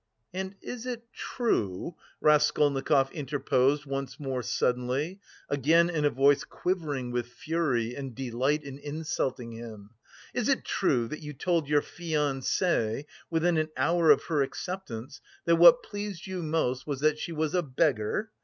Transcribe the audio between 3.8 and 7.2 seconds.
once more suddenly, again in a voice quivering